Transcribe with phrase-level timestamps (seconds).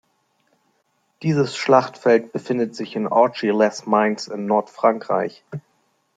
[1.21, 5.43] Dieses Schlachtfeld befindet sich in Auchy-les-Mines in Nordfrankreich.